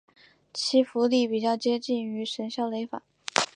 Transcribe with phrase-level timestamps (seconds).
[0.51, 3.03] 其符箓比较接近于神霄雷法。